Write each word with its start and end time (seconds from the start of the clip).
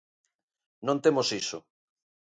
Non 0.87 0.97
temos 1.03 1.27
iso. 1.41 1.59